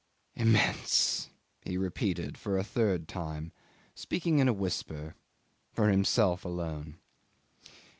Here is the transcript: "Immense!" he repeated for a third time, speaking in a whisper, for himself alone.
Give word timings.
"Immense!" 0.33 1.29
he 1.61 1.77
repeated 1.77 2.35
for 2.35 2.57
a 2.57 2.63
third 2.63 3.07
time, 3.07 3.51
speaking 3.93 4.39
in 4.39 4.47
a 4.47 4.51
whisper, 4.51 5.13
for 5.73 5.91
himself 5.91 6.43
alone. 6.43 6.97